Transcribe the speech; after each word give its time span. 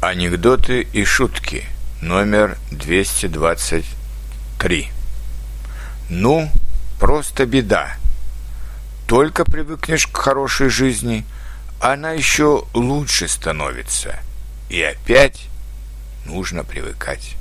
Анекдоты 0.00 0.86
и 0.94 1.04
шутки. 1.04 1.66
Номер 2.00 2.56
223. 2.70 4.90
Ну, 6.08 6.50
просто 6.98 7.44
беда. 7.44 7.96
Только 9.06 9.44
привыкнешь 9.44 10.06
к 10.06 10.16
хорошей 10.16 10.70
жизни, 10.70 11.26
она 11.82 12.12
еще 12.12 12.64
лучше 12.72 13.28
становится. 13.28 14.18
И 14.70 14.80
опять 14.80 15.48
нужно 16.24 16.64
привыкать. 16.64 17.36